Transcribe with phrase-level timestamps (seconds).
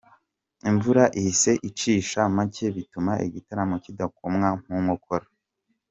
[0.69, 5.25] Imvura ihise icisha make bituma igitaramo kidakomwa mu nkokora.